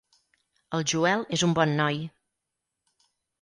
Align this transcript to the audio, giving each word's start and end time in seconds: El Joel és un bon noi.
El 0.77 0.85
Joel 0.91 1.25
és 1.37 1.43
un 1.49 1.53
bon 1.59 1.75
noi. 1.83 2.01